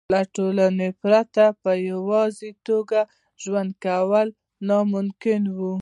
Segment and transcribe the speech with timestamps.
[0.13, 2.99] له ټولنې پرته په یوازې توګه
[3.43, 4.27] ژوند کول
[4.67, 5.73] ناممکن وو.